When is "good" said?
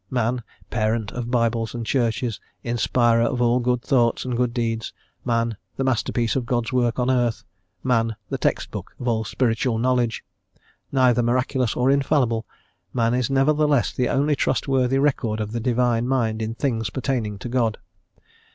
3.59-3.83, 4.35-4.51